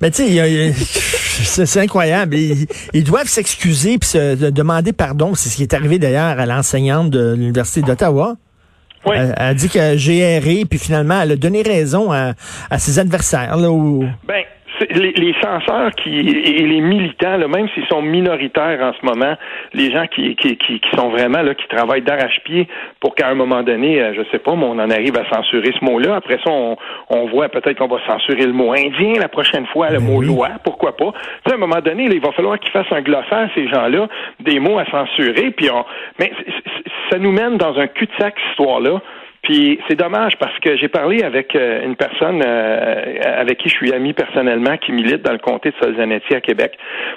Mais 0.00 0.10
tu 0.10 0.26
sais, 0.26 0.72
c'est 1.66 1.80
incroyable. 1.80 2.36
Ils, 2.36 3.04
doivent 3.04 3.28
s'excuser 3.28 3.98
puis 3.98 4.08
se 4.08 4.50
demander 4.50 4.92
pardon. 4.92 5.34
C'est 5.34 5.48
ce 5.48 5.56
qui 5.56 5.62
est 5.62 5.74
arrivé 5.74 5.98
d'ailleurs 5.98 6.38
à 6.38 6.46
l'enseignante 6.46 7.10
de 7.10 7.34
l'université 7.34 7.82
d'Ottawa. 7.82 8.36
Elle, 9.06 9.34
a 9.36 9.54
dit 9.54 9.68
que 9.68 9.96
j'ai 9.96 10.18
erré, 10.18 10.64
puis 10.68 10.78
finalement, 10.78 11.20
elle 11.22 11.32
a 11.32 11.36
donné 11.36 11.62
raison 11.62 12.12
à, 12.12 12.34
ses 12.78 12.98
adversaires. 12.98 13.56
Là, 13.56 13.70
où... 13.70 14.04
Ben, 14.26 14.42
les, 14.90 15.12
les, 15.12 15.34
censeurs 15.42 15.90
qui 15.92 16.18
et 16.18 16.66
les 16.66 16.80
militants, 16.80 17.36
là, 17.36 17.48
même 17.48 17.68
s'ils 17.74 17.86
sont 17.86 18.02
minoritaires 18.02 18.80
en 18.80 18.92
ce 18.92 19.04
moment, 19.04 19.34
les 19.74 19.90
gens 19.92 20.06
qui, 20.06 20.36
qui, 20.36 20.56
qui, 20.56 20.80
sont 20.96 21.08
vraiment 21.10 21.42
là, 21.42 21.54
qui 21.54 21.66
travaillent 21.68 22.02
d'arrache-pied 22.02 22.68
pour 23.00 23.14
qu'à 23.14 23.28
un 23.28 23.34
moment 23.34 23.62
donné, 23.62 24.00
euh, 24.00 24.14
je 24.16 24.22
sais 24.30 24.38
pas, 24.38 24.54
mais 24.54 24.64
on 24.64 24.78
en 24.78 24.90
arrive 24.90 25.16
à 25.16 25.28
censurer 25.34 25.72
ce 25.78 25.84
mot-là. 25.84 26.16
Après 26.16 26.38
ça, 26.44 26.50
on, 26.50 26.76
on 27.10 27.26
voit 27.26 27.48
peut-être 27.48 27.78
qu'on 27.78 27.88
va 27.88 27.98
censurer 28.06 28.46
le 28.46 28.52
mot 28.52 28.72
indien 28.72 29.14
la 29.18 29.28
prochaine 29.28 29.66
fois, 29.66 29.90
le 29.90 29.98
ben 29.98 30.06
mot 30.06 30.22
loi, 30.22 30.48
pourquoi 30.64 30.96
pas. 30.96 31.12
à 31.50 31.54
un 31.54 31.58
moment 31.58 31.80
donné, 31.80 32.04
il 32.04 32.20
va 32.20 32.32
falloir 32.32 32.58
qu'ils 32.58 32.72
fassent 32.72 32.92
un 32.92 33.02
glossaire, 33.02 33.48
ces 33.54 33.68
gens-là, 33.68 34.08
des 34.40 34.58
mots 34.60 34.78
à 34.78 34.84
censurer. 34.86 35.50
Puis 35.50 35.70
on, 35.70 35.84
mais 36.18 36.32
ça 37.10 37.18
nous 37.18 37.32
mène 37.32 37.56
dans 37.56 37.78
un 37.78 37.86
cul-de-sac, 37.86 38.34
cette 38.36 38.50
histoire-là. 38.50 39.00
Puis 39.42 39.78
c'est 39.88 39.94
dommage 39.94 40.36
parce 40.38 40.58
que 40.58 40.76
j'ai 40.76 40.88
parlé 40.88 41.22
avec 41.22 41.54
euh, 41.54 41.84
une 41.84 41.96
personne 41.96 42.42
euh, 42.44 43.20
avec 43.22 43.58
qui 43.58 43.68
je 43.68 43.74
suis 43.74 43.92
ami 43.92 44.12
personnellement 44.12 44.76
qui 44.76 44.92
milite 44.92 45.22
dans 45.22 45.32
le 45.32 45.38
comté 45.38 45.70
de 45.70 45.76
Solzanetti 45.80 46.34
à 46.34 46.40
Québec. 46.40 46.76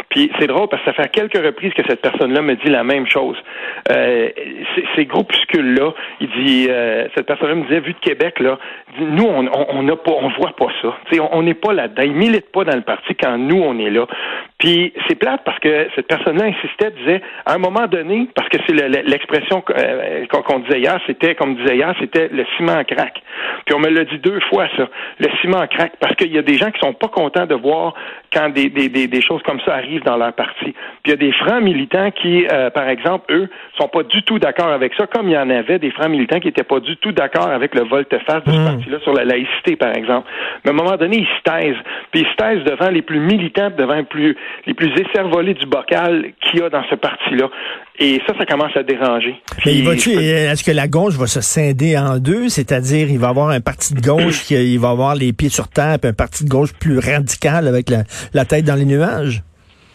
Puis 0.10 0.32
c'est 0.40 0.48
drôle 0.48 0.68
parce 0.70 0.84
que 0.84 0.92
ça 0.92 1.04
fait 1.04 1.10
quelques 1.10 1.44
reprises 1.44 1.74
que 1.74 1.82
cette 1.88 2.02
personne-là 2.02 2.42
me 2.42 2.56
dit 2.56 2.70
la 2.70 2.84
même 2.84 3.08
chose. 3.08 3.38
Euh, 3.92 4.30
ces 4.96 5.06
groupuscules-là, 5.06 5.94
il 6.20 6.30
dit 6.30 6.70
cette 7.16 7.26
personne-là 7.26 7.56
me 7.56 7.64
disait 7.64 7.80
vu 7.80 7.94
de 7.94 8.00
Québec 8.00 8.40
là, 8.40 8.58
nous 9.00 9.26
on 9.26 9.50
on 9.52 9.84
n'a 9.84 9.96
pas 9.96 10.12
on 10.12 10.30
voit 10.30 10.56
pas 10.56 10.68
ça. 10.82 10.96
sais 11.12 11.20
on 11.20 11.42
n'est 11.44 11.54
pas 11.54 11.74
là-dedans. 11.74 12.04
Ils 12.04 12.14
militent 12.14 12.52
pas 12.52 12.64
dans 12.64 12.76
le 12.76 12.82
parti 12.82 13.16
quand 13.16 13.38
nous 13.38 13.62
on 13.62 13.78
est 13.80 13.90
là. 13.90 14.06
Puis 14.62 14.94
c'est 15.08 15.16
plate 15.16 15.42
parce 15.44 15.58
que 15.58 15.88
cette 15.96 16.06
personne-là 16.06 16.46
insistait, 16.46 16.92
disait 16.92 17.22
à 17.48 17.56
un 17.56 17.58
moment 17.58 17.88
donné, 17.88 18.28
parce 18.36 18.48
que 18.48 18.58
c'est 18.68 18.74
l'expression 18.74 19.62
qu'on 19.62 20.60
disait 20.60 20.80
hier, 20.80 21.00
c'était 21.08 21.34
comme 21.34 21.56
disait 21.56 21.78
hier, 21.78 21.96
c'était 22.00 22.30
le 22.32 22.46
ciment 22.56 22.84
craque. 22.84 23.24
Puis 23.66 23.74
on 23.74 23.80
me 23.80 23.90
l'a 23.90 24.06
dit 24.06 24.20
deux 24.20 24.40
fois, 24.52 24.68
ça. 24.78 24.88
Le 25.20 25.28
ciment 25.42 25.66
craque 25.66 25.94
parce 26.00 26.16
qu'il 26.16 26.32
y 26.32 26.38
a 26.38 26.44
des 26.44 26.58
gens 26.58 26.70
qui 26.70 26.80
sont 26.80 26.94
pas 26.94 27.08
contents 27.08 27.48
de 27.48 27.56
voir 27.56 27.96
quand 28.32 28.50
des, 28.50 28.70
des, 28.70 28.88
des, 28.88 29.22
choses 29.22 29.42
comme 29.44 29.60
ça 29.62 29.74
arrivent 29.74 30.04
dans 30.04 30.18
leur 30.18 30.34
parti. 30.34 30.74
Puis 31.04 31.06
il 31.06 31.10
y 31.10 31.14
a 31.14 31.18
des 31.18 31.32
francs 31.32 31.62
militants 31.64 32.12
qui, 32.12 32.46
euh, 32.52 32.70
par 32.70 32.88
exemple, 32.88 33.34
eux, 33.34 33.50
sont 33.80 33.88
pas 33.88 34.04
du 34.04 34.22
tout 34.24 34.38
d'accord 34.38 34.70
avec 34.70 34.94
ça, 34.94 35.08
comme 35.08 35.28
il 35.28 35.34
y 35.34 35.38
en 35.38 35.50
avait 35.50 35.80
des 35.80 35.90
francs 35.90 36.10
militants 36.10 36.40
qui 36.40 36.50
étaient 36.50 36.64
pas 36.64 36.80
du 36.80 36.98
tout 36.98 37.12
d'accord 37.12 37.50
avec 37.50 37.74
le 37.74 37.82
volte-face 37.82 38.44
de 38.46 38.52
ce 38.52 38.60
hmm. 38.60 38.66
parti-là 38.66 39.00
sur 39.00 39.14
la 39.14 39.26
laïcité, 39.26 39.76
par 39.76 39.96
exemple. 39.96 40.30
Mais 40.64 40.70
à 40.70 40.74
un 40.74 40.78
moment 40.78 40.98
donné, 40.98 41.18
ils 41.18 41.28
se 41.28 41.42
taisent. 41.44 41.82
Puis 42.12 42.22
ils 42.22 42.28
se 42.28 42.36
taisent 42.36 42.64
devant 42.64 42.92
les 42.92 43.02
plus 43.02 43.20
militants, 43.20 43.72
devant 43.76 43.96
les 43.96 44.04
plus, 44.04 44.38
les 44.66 44.74
plus 44.74 44.92
écervolés 45.00 45.54
du 45.54 45.66
bocal 45.66 46.32
qu'il 46.42 46.60
y 46.60 46.64
a 46.64 46.70
dans 46.70 46.84
ce 46.90 46.96
parti-là. 46.96 47.50
Et 48.00 48.20
ça, 48.28 48.34
ça 48.38 48.46
commence 48.46 48.76
à 48.76 48.84
déranger. 48.84 49.36
Puis, 49.58 49.80
est-ce 49.80 50.64
que 50.64 50.72
la 50.72 50.88
gauche 50.88 51.16
va 51.16 51.28
se 51.28 51.42
scinder 51.42 51.98
en 51.98 52.18
deux? 52.18 52.50
C'est-à-dire, 52.50 53.10
il 53.10 53.20
va 53.20 53.28
y 53.28 53.30
avoir 53.30 53.50
un 53.50 53.62
parti 53.62 53.94
de 53.94 54.02
gauche 54.02 54.44
qui 54.44 54.56
il 54.56 54.80
va 54.80 54.90
avoir 54.90 55.16
les 55.16 55.34
pieds 55.34 55.50
sur 55.50 55.68
terre, 55.68 55.98
puis 56.00 56.10
un 56.10 56.14
parti 56.14 56.44
de 56.44 56.50
gauche 56.50 56.74
plus 56.80 57.00
radical 57.00 57.68
avec 57.68 57.90
la, 57.90 58.46
tête 58.46 58.66
dans 58.66 58.76
les 58.76 58.86
nuages? 58.86 59.44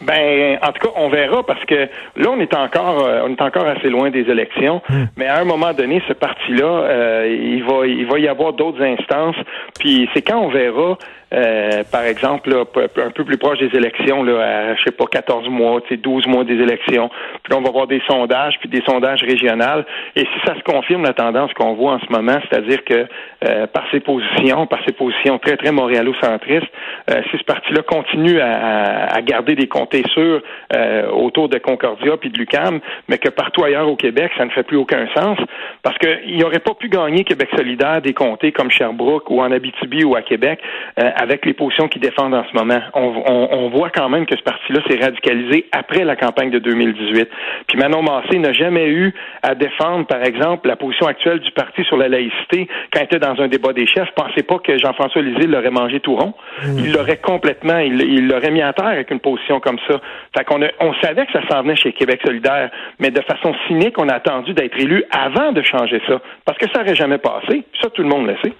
Ben, 0.01 0.59
en 0.61 0.71
tout 0.73 0.87
cas, 0.87 0.93
on 0.95 1.09
verra 1.09 1.43
parce 1.43 1.63
que 1.65 1.89
là, 2.15 2.29
on 2.29 2.39
est 2.39 2.53
encore, 2.53 3.03
euh, 3.03 3.21
on 3.25 3.31
est 3.31 3.41
encore 3.41 3.67
assez 3.67 3.89
loin 3.89 4.11
des 4.11 4.29
élections. 4.29 4.81
Hmm. 4.89 5.05
Mais 5.17 5.25
à 5.25 5.39
un 5.39 5.43
moment 5.43 5.73
donné, 5.73 6.03
ce 6.07 6.13
parti-là, 6.13 6.65
euh, 6.65 7.27
il 7.27 7.63
va, 7.63 7.87
il 7.87 8.05
va 8.05 8.19
y 8.19 8.27
avoir 8.27 8.53
d'autres 8.53 8.83
instances. 8.83 9.35
Puis 9.79 10.07
c'est 10.13 10.21
quand 10.21 10.37
on 10.37 10.49
verra, 10.49 10.99
euh, 11.33 11.83
par 11.91 12.03
exemple, 12.03 12.49
là, 12.49 12.63
un 13.05 13.11
peu 13.11 13.23
plus 13.25 13.37
proche 13.37 13.59
des 13.59 13.75
élections, 13.77 14.23
là, 14.23 14.39
à, 14.71 14.75
je 14.75 14.83
sais 14.83 14.91
pas, 14.91 15.05
14 15.11 15.49
mois, 15.49 15.81
tu 15.81 15.89
sais, 15.89 15.97
12 15.97 16.25
mois 16.27 16.43
des 16.43 16.53
élections. 16.55 17.09
Puis 17.43 17.51
là, 17.51 17.57
on 17.57 17.61
va 17.61 17.71
voir 17.71 17.87
des 17.87 18.01
sondages, 18.07 18.55
puis 18.59 18.69
des 18.69 18.81
sondages 18.87 19.21
régionaux. 19.23 19.83
Et 20.15 20.21
si 20.21 20.39
ça 20.45 20.55
se 20.55 20.61
confirme 20.63 21.03
la 21.03 21.13
tendance 21.13 21.51
qu'on 21.53 21.73
voit 21.73 21.93
en 21.93 21.99
ce 21.99 22.11
moment, 22.11 22.37
c'est-à-dire 22.49 22.83
que 22.85 23.05
euh, 23.47 23.67
par 23.67 23.83
ses 23.91 23.99
positions, 23.99 24.65
par 24.67 24.79
ses 24.85 24.93
positions 24.93 25.37
très 25.39 25.57
très 25.57 25.71
montréalo-centristes, 25.71 26.67
euh, 27.11 27.21
si 27.31 27.37
ce 27.37 27.43
parti-là 27.43 27.81
continue 27.83 28.39
à, 28.39 28.57
à- 28.57 29.15
à 29.17 29.21
garder 29.21 29.55
des 29.55 29.67
comtés 29.67 30.03
sûrs 30.13 30.41
euh, 30.75 31.09
autour 31.11 31.49
de 31.49 31.57
Concordia 31.57 32.17
puis 32.17 32.29
de 32.29 32.37
l'UCAM, 32.37 32.79
mais 33.07 33.17
que 33.17 33.29
partout 33.29 33.63
ailleurs 33.63 33.89
au 33.89 33.95
Québec, 33.95 34.31
ça 34.37 34.45
ne 34.45 34.49
fait 34.51 34.63
plus 34.63 34.77
aucun 34.77 35.07
sens, 35.15 35.37
parce 35.83 35.97
qu'il 35.97 36.37
n'aurait 36.37 36.59
pas 36.59 36.73
pu 36.73 36.87
gagner 36.89 37.23
Québec 37.23 37.49
solidaire 37.55 38.01
des 38.01 38.13
comtés 38.13 38.51
comme 38.51 38.69
Sherbrooke 38.71 39.29
ou 39.29 39.41
en 39.41 39.51
Abitibi 39.51 40.03
ou 40.03 40.15
à 40.15 40.21
Québec 40.21 40.59
euh, 40.99 41.09
avec 41.19 41.45
les 41.45 41.53
positions 41.53 41.87
qu'ils 41.87 42.01
défendent 42.01 42.33
en 42.33 42.43
ce 42.49 42.55
moment. 42.57 42.79
On, 42.93 43.23
on- 43.25 43.47
on 43.51 43.69
voit 43.69 43.89
quand 43.89 44.07
même 44.09 44.25
que 44.25 44.35
ce 44.37 44.43
parti-là 44.43 44.79
s'est 44.89 44.99
radicalisé 45.03 45.65
après 45.71 46.03
la 46.05 46.15
campagne 46.15 46.49
de 46.51 46.59
2018. 46.59 47.27
Puis 47.67 47.77
Manon 47.77 48.03
Massé 48.03 48.37
n'a 48.39 48.53
jamais 48.53 48.87
eu 48.87 49.13
à 49.43 49.55
défendre, 49.55 50.05
par 50.07 50.23
exemple, 50.23 50.67
la 50.67 50.75
position 50.75 51.07
actuelle 51.07 51.39
du 51.39 51.51
parti 51.51 51.83
sur 51.85 51.97
la 51.97 52.07
laïcité 52.07 52.67
quand 52.93 52.99
il 53.01 53.05
était 53.05 53.19
dans 53.19 53.39
un 53.41 53.47
débat 53.47 53.73
des 53.73 53.87
chefs. 53.87 54.09
Pensez 54.15 54.43
pas 54.43 54.59
que 54.59 54.77
Jean-François 54.77 55.21
Lisée 55.21 55.47
l'aurait 55.47 55.71
mangé 55.71 55.99
tout 55.99 56.15
rond. 56.15 56.33
Il 56.77 56.91
l'aurait 56.93 57.17
complètement, 57.17 57.79
il 57.79 58.27
l'aurait 58.27 58.51
mis 58.51 58.61
à 58.61 58.73
terre 58.73 58.85
avec 58.87 59.11
une 59.11 59.19
position 59.19 59.59
comme 59.59 59.77
ça. 59.87 59.99
Fait 60.37 60.43
qu'on 60.43 60.59
on 60.79 60.93
savait 61.01 61.25
que 61.25 61.31
ça 61.33 61.41
s'en 61.49 61.61
venait 61.63 61.75
chez 61.75 61.93
Québec 61.93 62.21
solidaire, 62.25 62.69
mais 62.99 63.09
de 63.11 63.21
façon 63.21 63.53
cynique, 63.67 63.95
on 63.97 64.07
a 64.09 64.13
attendu 64.15 64.53
d'être 64.53 64.77
élu 64.77 65.03
avant 65.11 65.51
de 65.51 65.61
changer 65.63 66.01
ça. 66.07 66.21
Parce 66.45 66.57
que 66.57 66.65
ça 66.71 66.79
n'aurait 66.79 66.95
jamais 66.95 67.17
passé. 67.17 67.63
Ça, 67.81 67.89
tout 67.89 68.03
le 68.03 68.09
monde 68.09 68.27
le 68.27 68.35
sait. 68.43 68.53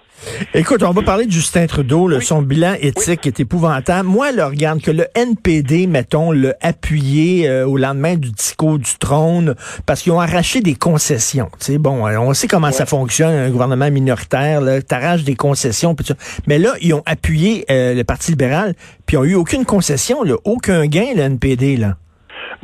Écoute, 0.55 0.81
on 0.81 0.91
va 0.91 1.03
parler 1.03 1.25
de 1.27 1.31
Justin 1.31 1.67
Trudeau. 1.67 2.07
là, 2.07 2.19
Son 2.21 2.41
bilan 2.47 2.73
éthique 2.79 3.27
est 3.27 3.39
épouvantable. 3.39 4.07
Moi, 4.07 4.31
là, 4.31 4.47
regarde 4.47 4.81
que 4.81 4.89
le 4.89 5.05
NPD, 5.13 5.85
mettons, 5.85 6.31
l'a 6.31 6.55
appuyé 6.61 7.47
euh, 7.47 7.67
au 7.67 7.77
lendemain 7.77 8.15
du 8.15 8.31
discours 8.31 8.79
du 8.79 8.97
trône 8.99 9.53
parce 9.85 10.01
qu'ils 10.01 10.13
ont 10.13 10.19
arraché 10.19 10.61
des 10.61 10.73
concessions. 10.73 11.49
Tu 11.59 11.73
sais, 11.73 11.77
bon, 11.77 12.07
euh, 12.07 12.17
on 12.17 12.33
sait 12.33 12.47
comment 12.47 12.71
ça 12.71 12.85
fonctionne, 12.85 13.33
un 13.33 13.49
gouvernement 13.51 13.91
minoritaire. 13.91 14.61
T'arraches 14.87 15.23
des 15.23 15.35
concessions. 15.35 15.93
Puis 15.93 16.07
ça. 16.07 16.15
Mais 16.47 16.57
là, 16.57 16.73
ils 16.81 16.93
ont 16.93 17.03
appuyé 17.05 17.65
euh, 17.69 17.93
le 17.93 18.03
Parti 18.03 18.31
libéral, 18.31 18.73
puis 19.05 19.15
ils 19.15 19.19
ont 19.19 19.25
eu 19.25 19.35
aucune 19.35 19.65
concession, 19.65 20.23
là, 20.23 20.35
aucun 20.45 20.87
gain, 20.87 21.13
le 21.15 21.21
NPD. 21.21 21.77
Là. 21.77 21.97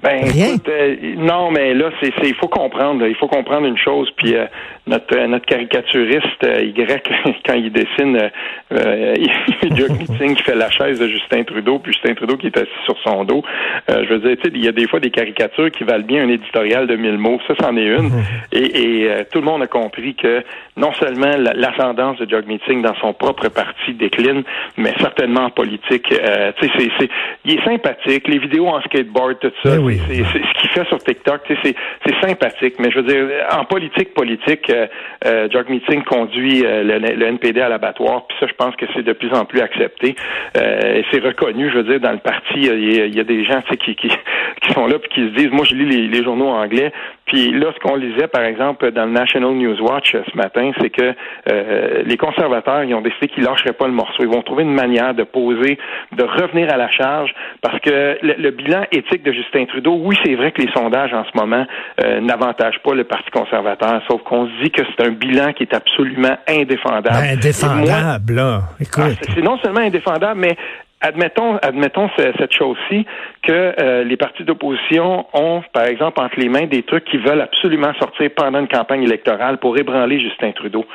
Ben, 0.04 0.24
Rien. 0.26 0.48
écoute, 0.56 0.68
euh, 0.70 0.96
non, 1.18 1.50
mais 1.52 1.74
là, 1.74 1.90
c'est, 2.02 2.12
c'est- 2.20 2.28
il 2.30 2.36
faut 2.36 2.50
comprendre, 2.50 3.08
il 3.08 3.16
faut 3.16 3.28
comprendre 3.30 3.66
une 3.68 3.78
chose. 3.78 4.10
Puis 4.18 4.36
euh, 4.36 4.46
notre 4.86 5.18
euh, 5.18 5.28
notre 5.28 5.46
caricaturiste 5.46 6.44
euh, 6.44 6.62
Y, 6.62 7.04
quand 7.46 7.54
il 7.54 7.72
dessine, 7.72 8.18
euh, 8.18 8.30
euh, 8.74 9.16
a 9.64 9.94
Meeting 9.94 10.36
qui 10.36 10.44
fait 10.44 10.56
la 10.56 10.70
chaise 10.70 11.00
de 11.00 11.08
Justin 11.08 11.44
Trudeau, 11.44 11.80
puis 11.80 11.94
Justin 11.94 12.16
Trudeau 12.16 12.36
qui 12.36 12.48
est 12.48 12.58
assis 12.58 12.70
sur 12.86 12.98
son 13.04 13.24
dos. 13.24 13.44
Euh, 13.90 14.04
je 14.08 14.14
veux 14.14 14.20
dire, 14.20 14.36
tu 14.44 14.50
sais, 14.50 14.52
il 14.54 14.64
y 14.64 14.68
a 14.68 14.72
des 14.74 14.88
fois 14.88 15.00
des 15.00 15.10
caricatures 15.10 15.72
qui 15.72 15.84
valent 15.86 16.04
bien 16.06 16.24
un 16.26 16.30
éditorial 16.30 16.86
de 16.86 16.96
mille 16.98 17.18
mots. 17.18 17.40
Ça, 17.48 17.54
c'en 17.62 17.76
est 17.78 17.86
une. 17.86 18.12
Et, 18.52 18.60
et, 19.04 19.10
euh, 19.10 19.24
tout 19.32 19.40
le 19.40 19.46
monde 19.46 19.62
a 19.64 19.68
compris 19.68 20.16
que 20.16 20.44
non 20.76 20.92
seulement 21.00 21.32
la- 21.38 21.54
l'ascendance 21.54 22.18
de 22.20 22.30
Jog 22.30 22.46
Meeting 22.48 22.82
dans 22.82 22.96
son 22.96 23.14
propre 23.14 23.48
parti 23.50 23.94
décline, 23.94 24.44
mais 24.78 24.94
certainement 25.00 25.46
en 25.46 25.50
politique. 25.50 26.12
Euh, 26.12 26.52
tu 26.60 26.68
sais, 26.68 26.74
c'est, 26.78 26.90
c'est, 27.00 27.10
il 27.46 27.54
est 27.60 27.64
sympathique. 27.64 28.28
Les 28.28 28.40
vidéos 28.40 28.68
en 28.68 28.82
skateboard, 28.82 29.40
tout 29.40 29.52
ça. 29.64 29.78
Ben 29.78 29.93
oui. 30.10 30.26
c'est- 30.32 30.40
ce 30.40 30.62
qu'il 30.62 30.70
fait 30.72 30.86
sur 30.88 30.98
TikTok, 31.00 31.42
tu 31.46 31.54
sais, 31.56 31.60
c'est 31.64 31.76
c'est 32.06 32.28
sympathique. 32.28 32.76
Mais 32.80 32.92
je 32.92 33.00
veux 33.00 33.04
dire, 33.04 33.28
en 33.52 33.66
politique, 33.66 34.14
politique, 34.14 34.70
euh, 34.70 34.88
euh, 35.26 35.48
Meeting 35.70 36.04
conduit 36.04 36.66
euh, 36.66 36.84
le, 36.84 37.16
le 37.16 37.26
NPD 37.26 37.62
à 37.62 37.70
l'abattoir. 37.70 38.28
Puis 38.28 38.38
ça, 38.40 38.48
je 38.48 38.54
pense 38.54 38.76
que 38.76 38.86
c'est 38.94 39.04
de 39.04 39.14
plus 39.14 39.32
en 39.34 39.46
plus 39.46 39.62
accepté. 39.62 40.16
Euh, 40.58 40.98
et 41.00 41.06
c'est 41.12 41.20
reconnu, 41.24 41.70
je 41.72 41.78
veux 41.78 41.84
dire, 41.84 42.00
dans 42.00 42.12
le 42.12 42.18
parti, 42.20 42.54
il 42.56 42.66
y 42.66 42.70
a, 43.02 43.06
il 43.06 43.16
y 43.16 43.20
a 43.20 43.24
des 43.24 43.44
gens 43.46 43.62
tu 43.62 43.70
sais, 43.72 43.78
qui, 43.78 43.96
qui, 43.96 44.10
qui 44.62 44.74
sont 44.74 44.86
là 44.88 45.00
puis 45.00 45.10
qui 45.10 45.22
se 45.22 45.34
disent, 45.36 45.52
moi, 45.52 45.66
je 45.66 45.76
lis 45.76 45.86
les, 45.86 46.08
les 46.08 46.24
journaux 46.24 46.50
anglais. 46.50 46.92
Puis 47.34 47.50
là, 47.52 47.72
ce 47.74 47.80
qu'on 47.80 47.96
lisait, 47.96 48.28
par 48.28 48.44
exemple, 48.44 48.92
dans 48.92 49.06
le 49.06 49.12
National 49.12 49.54
News 49.56 49.82
Watch 49.82 50.13
euh, 50.13 50.22
ce 50.32 50.38
matin, 50.38 50.70
c'est 50.80 50.92
que 50.92 51.16
euh, 51.52 52.04
les 52.06 52.16
conservateurs, 52.16 52.84
ils 52.84 52.94
ont 52.94 53.02
décidé 53.02 53.28
qu'ils 53.28 53.44
lâcheraient 53.44 53.74
pas 53.74 53.88
le 53.88 53.94
morceau. 53.94 54.22
Ils 54.22 54.30
vont 54.30 54.44
trouver 54.44 54.62
une 54.62 54.75
manière 54.75 55.16
de 55.16 55.24
poser, 55.24 55.80
de 56.16 56.24
revenir 56.24 56.72
à 56.72 56.78
la 56.78 56.92
charge, 56.92 57.34
parce 57.63 57.80
que 57.80 58.20
le, 58.22 58.36
le 58.38 58.52
bilan 58.52 58.84
éthique 58.92 59.24
de 59.24 59.32
Justin 59.32 59.66
Trudeau, 59.66 60.00
oui, 60.04 60.16
c'est 60.24 60.36
vrai 60.36 60.52
que 60.52 60.62
les 60.62 60.72
sondages 60.74 61.12
en 61.12 61.24
ce 61.25 61.32
moment 61.36 61.66
euh, 62.04 62.20
n'avantagent 62.22 62.80
pas 62.84 62.94
le 62.94 63.04
Parti 63.04 63.32
conservateur, 63.32 64.00
sauf 64.08 64.22
qu'on 64.22 64.46
se 64.46 64.63
dit 64.63 64.70
que 64.70 64.84
c'est 64.86 65.04
un 65.04 65.10
bilan 65.12 65.54
qui 65.54 65.63
est 65.63 65.74
absolument 65.74 66.38
indéfendable. 66.48 67.16
Ben, 67.16 67.24
Et 67.24 67.25
moi, 67.25 67.34
indéfendable, 67.34 68.34
là. 68.36 68.60
ah, 68.63 68.74
Écoute. 68.80 69.18
c'est- 69.24 69.32
c'est 69.34 69.42
non 69.42 69.58
seulement 69.58 69.80
indéfendable, 69.80 70.40
mais 70.40 70.56
admettons, 71.04 71.58
admettons 71.62 72.10
ce- 72.18 72.32
cette 72.40 72.54
chose-ci 72.54 73.06
que 73.44 73.52
euh, 73.80 74.04
les 74.04 74.18
partis 74.18 74.44
d'opposition 74.44 75.26
ont, 75.34 75.62
par 75.74 75.86
exemple, 75.86 76.20
entre 76.22 76.40
les 76.40 76.50
mains 76.50 76.66
des 76.66 76.82
trucs 76.84 77.04
qui 77.06 77.18
veulent 77.18 77.42
absolument 77.42 77.94
sortir 78.00 78.30
pendant 78.36 78.60
une 78.60 78.68
campagne 78.68 79.04
électorale 79.04 79.58
pour 79.58 79.78
ébranler 79.78 80.20
Justin 80.20 80.52
Trudeau. 80.54 80.86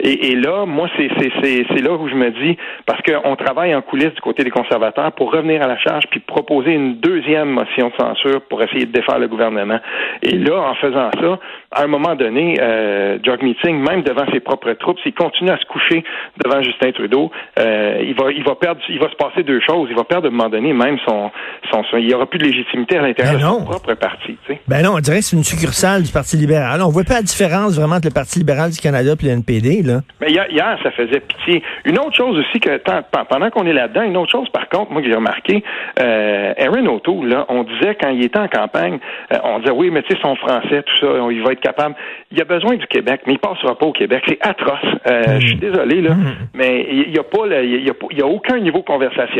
Et, 0.00 0.32
et 0.32 0.36
là, 0.36 0.64
moi, 0.66 0.88
c'est 0.96 1.80
là 1.82 1.92
où 1.92 2.08
je 2.08 2.14
me 2.14 2.30
dis, 2.30 2.56
parce 2.86 3.00
qu'on 3.02 3.36
travaille 3.36 3.74
en 3.74 3.82
coulisses 3.82 4.14
du 4.14 4.20
côté 4.20 4.42
des 4.44 4.50
conservateurs 4.50 5.12
pour 5.12 5.32
revenir 5.32 5.62
à 5.62 5.66
la 5.66 5.78
charge 5.78 6.04
puis 6.10 6.20
proposer 6.20 6.72
une 6.72 6.96
deuxième 6.96 7.50
motion 7.50 7.88
de 7.88 7.94
censure 8.02 8.40
pour 8.48 8.62
essayer 8.62 8.86
de 8.86 8.92
défaire 8.92 9.18
le 9.18 9.28
gouvernement. 9.28 9.78
Et 10.22 10.36
là, 10.36 10.56
en 10.60 10.74
faisant 10.74 11.10
ça, 11.20 11.38
à 11.72 11.84
un 11.84 11.86
moment 11.86 12.14
donné, 12.14 12.56
euh, 12.60 13.18
Jog 13.22 13.42
Meeting, 13.42 13.76
même 13.78 14.02
devant 14.02 14.24
ses 14.32 14.40
propres 14.40 14.72
troupes, 14.72 14.98
s'il 15.00 15.14
continue 15.14 15.50
à 15.50 15.58
se 15.58 15.66
coucher 15.66 16.02
devant 16.44 16.62
Justin 16.62 16.92
Trudeau, 16.92 17.30
euh, 17.58 17.98
il 18.02 18.14
va, 18.14 18.32
il 18.32 18.42
va 18.42 18.54
perdre, 18.54 18.80
il 18.88 18.98
va 18.98 19.08
se 19.10 19.16
passer 19.16 19.42
deux 19.50 19.60
choses. 19.60 19.88
Il 19.90 19.96
va 19.96 20.04
perdre 20.04 20.26
à 20.26 20.28
un 20.28 20.32
moment 20.32 20.48
donné 20.48 20.72
même 20.72 20.96
son, 21.06 21.30
son, 21.72 21.82
son- 21.84 21.96
il 21.96 22.06
n'y 22.06 22.14
aura 22.14 22.26
plus 22.26 22.38
de 22.38 22.44
légitimité 22.44 22.98
à 22.98 23.02
l'intérieur 23.02 23.34
Ben 23.34 23.40
de 23.40 23.44
son 23.60 23.64
propre 23.64 23.94
parti. 23.94 24.36
Tu 24.46 24.52
sais. 24.54 24.60
Ben 24.68 24.82
non, 24.82 24.92
on 24.96 25.00
dirait 25.00 25.18
que 25.18 25.24
c'est 25.24 25.36
une 25.36 25.44
succursale 25.44 26.02
du 26.02 26.12
Parti 26.12 26.36
libéral. 26.36 26.80
On 26.82 26.88
voit 26.90 27.04
pas 27.04 27.14
la 27.14 27.22
différence 27.22 27.76
vraiment 27.78 27.96
entre 27.96 28.08
le 28.08 28.14
Parti 28.14 28.38
libéral 28.38 28.70
du 28.70 28.78
Canada 28.78 29.12
et 29.20 29.26
le 29.26 29.32
NPD, 29.32 29.82
là. 29.82 30.00
Mais 30.20 30.30
hier, 30.30 30.46
hier, 30.50 30.78
ça 30.82 30.90
faisait 30.92 31.20
pitié. 31.20 31.62
Une 31.84 31.98
autre 31.98 32.16
chose 32.16 32.38
aussi 32.38 32.60
que 32.60 32.76
tant- 32.78 33.02
pendant 33.28 33.50
qu'on 33.50 33.66
est 33.66 33.72
là-dedans, 33.72 34.02
une 34.02 34.16
autre 34.16 34.30
chose 34.32 34.48
par 34.50 34.68
contre, 34.68 34.92
moi 34.92 35.02
que 35.02 35.08
j'ai 35.08 35.14
remarqué, 35.14 35.62
euh, 36.00 36.52
Aaron 36.58 36.86
O'Toole, 36.86 37.28
là, 37.28 37.46
on 37.48 37.64
disait 37.64 37.96
quand 38.00 38.10
il 38.10 38.24
était 38.24 38.38
en 38.38 38.48
campagne, 38.48 38.98
euh, 39.32 39.36
on 39.44 39.58
disait 39.58 39.72
oui, 39.72 39.90
mais 39.90 40.02
tu 40.02 40.14
sais, 40.14 40.20
son 40.22 40.36
français, 40.36 40.82
tout 40.82 40.98
ça, 41.06 41.06
il 41.30 41.42
va 41.42 41.52
être 41.52 41.60
capable. 41.60 41.94
Il 42.32 42.40
a 42.40 42.44
besoin 42.44 42.76
du 42.76 42.86
Québec, 42.86 43.22
mais 43.26 43.32
il 43.34 43.38
passera 43.38 43.76
pas 43.76 43.86
au 43.86 43.92
Québec. 43.92 44.22
C'est 44.28 44.38
atroce. 44.40 44.78
Euh, 45.06 45.38
Je 45.40 45.46
suis 45.46 45.56
désolé 45.56 46.00
là, 46.02 46.10
mais 46.54 46.86
il 46.90 47.10
n'y 47.10 47.18
a 47.18 47.22
pas, 47.22 47.46
il 47.62 47.84
y 47.84 47.90
a, 47.90 47.94
pas- 47.94 48.06
il 48.10 48.18
y 48.18 48.22
a 48.22 48.26
aucun 48.26 48.58
niveau 48.60 48.82
conversationnel. 48.82 49.39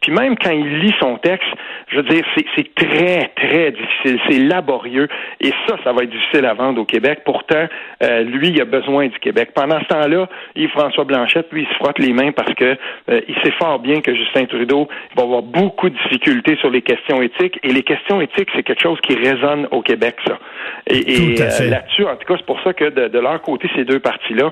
Puis 0.00 0.12
même 0.12 0.36
quand 0.36 0.50
il 0.50 0.80
lit 0.80 0.94
son 1.00 1.16
texte, 1.16 1.48
je 1.88 1.96
veux 1.96 2.02
dire, 2.04 2.24
c'est 2.56 2.74
très 2.74 3.30
très 3.36 3.72
difficile, 3.72 4.20
c'est 4.28 4.38
laborieux, 4.38 5.08
et 5.40 5.52
ça, 5.66 5.76
ça 5.84 5.92
va 5.92 6.02
être 6.02 6.10
difficile 6.10 6.44
à 6.44 6.54
vendre 6.54 6.80
au 6.80 6.84
Québec. 6.84 7.20
Pourtant, 7.24 7.66
euh, 8.02 8.22
lui, 8.22 8.48
il 8.48 8.60
a 8.60 8.64
besoin 8.64 9.06
du 9.06 9.18
Québec. 9.18 9.50
Pendant 9.54 9.80
ce 9.80 9.86
temps-là, 9.86 10.28
Yves-François 10.56 11.04
Blanchette, 11.04 11.48
lui, 11.52 11.62
il 11.62 11.68
se 11.68 11.74
frotte 11.74 11.98
les 11.98 12.12
mains 12.12 12.32
parce 12.32 12.52
que 12.54 12.76
euh, 13.10 13.20
il 13.28 13.34
sait 13.42 13.52
fort 13.52 13.78
bien 13.78 14.00
que 14.00 14.14
Justin 14.14 14.46
Trudeau 14.46 14.88
va 15.16 15.22
avoir 15.22 15.42
beaucoup 15.42 15.88
de 15.88 15.96
difficultés 15.96 16.56
sur 16.56 16.70
les 16.70 16.82
questions 16.82 17.22
éthiques, 17.22 17.58
et 17.62 17.72
les 17.72 17.82
questions 17.82 18.20
éthiques, 18.20 18.48
c'est 18.54 18.62
quelque 18.62 18.82
chose 18.82 19.00
qui 19.02 19.14
résonne 19.14 19.68
au 19.70 19.82
Québec, 19.82 20.16
ça. 20.26 20.38
Et, 20.86 20.98
et, 20.98 21.42
euh, 21.42 21.70
là-dessus, 21.70 22.04
en 22.04 22.16
tout 22.16 22.26
cas, 22.26 22.34
c'est 22.36 22.46
pour 22.46 22.60
ça 22.62 22.72
que 22.72 22.90
de, 22.90 23.08
de 23.08 23.18
leur 23.18 23.40
côté, 23.42 23.68
ces 23.74 23.84
deux 23.84 24.00
partis-là, 24.00 24.50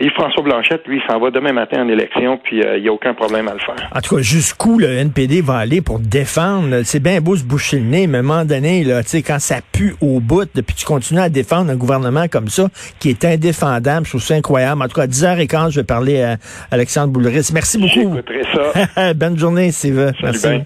Yves-François 0.00 0.42
Blanchette, 0.42 0.86
lui, 0.86 1.00
il 1.02 1.10
s'en 1.10 1.18
va 1.18 1.30
demain 1.30 1.52
matin 1.52 1.82
en 1.82 1.88
élection, 1.88 2.38
puis 2.38 2.60
il 2.60 2.82
n'y 2.82 2.88
a 2.88 2.92
aucun 2.92 3.14
problème 3.14 3.48
à 3.48 3.52
le 3.52 3.60
faire. 3.60 3.69
En 3.94 4.00
tout 4.00 4.16
cas, 4.16 4.22
jusqu'où 4.22 4.78
le 4.78 4.88
NPD 4.88 5.40
va 5.40 5.56
aller 5.56 5.80
pour 5.80 5.98
défendre, 5.98 6.82
c'est 6.84 7.00
bien 7.00 7.20
beau 7.20 7.36
se 7.36 7.44
boucher 7.44 7.78
le 7.78 7.86
nez, 7.86 8.06
mais 8.06 8.18
à 8.18 8.20
un 8.20 8.24
moment 8.24 8.44
donné, 8.44 8.84
là, 8.84 9.02
tu 9.02 9.10
sais, 9.10 9.22
quand 9.22 9.38
ça 9.38 9.56
pue 9.72 9.96
au 10.00 10.20
bout, 10.20 10.48
puis 10.50 10.74
tu 10.76 10.84
continues 10.84 11.20
à 11.20 11.28
défendre 11.28 11.70
un 11.70 11.76
gouvernement 11.76 12.28
comme 12.28 12.48
ça, 12.48 12.68
qui 12.98 13.10
est 13.10 13.24
indéfendable, 13.24 14.06
je 14.06 14.12
trouve 14.12 14.22
ça 14.22 14.34
incroyable. 14.34 14.82
En 14.82 14.88
tout 14.88 14.94
cas, 14.94 15.02
à 15.02 15.06
10h15, 15.06 15.70
je 15.70 15.80
vais 15.80 15.84
parler 15.84 16.22
à 16.22 16.36
Alexandre 16.70 17.12
Boulris. 17.12 17.50
Merci 17.52 17.78
beaucoup. 17.78 17.94
J'écouterai 17.94 18.42
ça. 18.94 19.14
Bonne 19.14 19.38
journée, 19.38 19.72
Steve. 19.72 20.12
Salut 20.20 20.38
Merci. 20.42 20.64